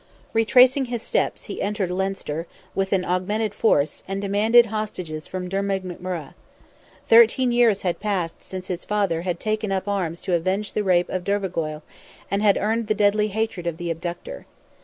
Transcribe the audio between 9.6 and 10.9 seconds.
up arms to avenge the